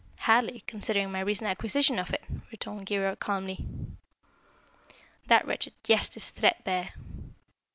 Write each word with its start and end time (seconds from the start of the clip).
"Hardly, 0.21 0.61
considering 0.65 1.11
my 1.11 1.19
recent 1.19 1.47
acquisition 1.47 1.99
of 1.99 2.11
it," 2.11 2.23
returned 2.49 2.87
Keyork 2.87 3.19
calmly. 3.19 3.65
"That 5.27 5.45
wretched 5.45 5.73
jest 5.83 6.17
is 6.17 6.31
threadbare." 6.31 6.95